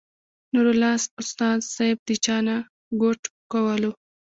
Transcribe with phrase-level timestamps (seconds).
[0.53, 2.55] نور الله استاذ صېب د چاے نه
[3.01, 3.91] ګوټ کولو